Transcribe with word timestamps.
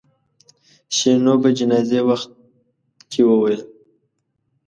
شیرینو 0.95 1.33
په 1.41 1.49
جنازې 1.57 1.99
وخت 2.09 2.29
کې 3.11 3.21
وویل. 3.25 3.61